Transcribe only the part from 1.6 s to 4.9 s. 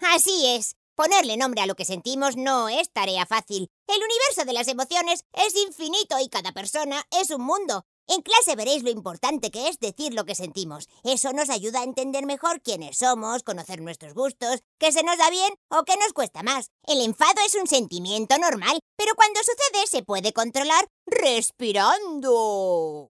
a lo que sentimos no es tarea fácil. El universo de las